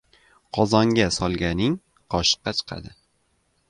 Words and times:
•Qozonga 0.57 1.05
solganing 1.19 1.79
qoshiqqa 2.15 2.59
chiqadi. 2.61 3.01